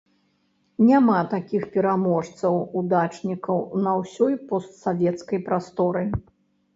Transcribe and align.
Няма 0.85 1.17
такіх 1.33 1.65
пераможцаў, 1.75 2.57
удачнікаў 2.81 3.59
на 3.89 3.93
ўсёй 3.99 4.33
постсавецкай 4.49 5.39
прасторы. 5.51 6.03